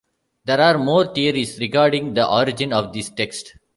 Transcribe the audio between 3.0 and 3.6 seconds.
texts.